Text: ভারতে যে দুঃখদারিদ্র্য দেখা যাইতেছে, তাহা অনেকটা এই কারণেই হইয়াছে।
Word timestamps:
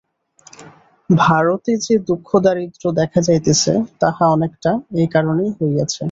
ভারতে 1.09 1.71
যে 1.85 1.95
দুঃখদারিদ্র্য 2.07 2.85
দেখা 2.99 3.19
যাইতেছে, 3.27 3.71
তাহা 3.99 4.23
অনেকটা 4.27 4.71
এই 4.99 5.07
কারণেই 5.07 5.51
হইয়াছে। 5.59 5.99